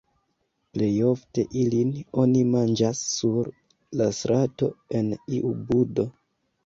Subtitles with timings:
[0.75, 1.91] Plejofte ilin
[2.23, 3.51] oni manĝas sur
[4.01, 6.07] la strato en iu budo.